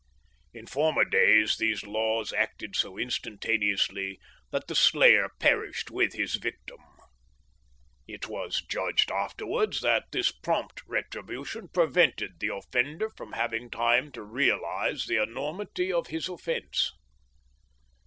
[0.51, 6.79] "In former days these laws acted so instantaneously that the slayer perished with his victim.
[8.07, 14.23] It was judged afterwards that this prompt retribution prevented the offender from having time to
[14.23, 16.91] realise the enormity of his offence.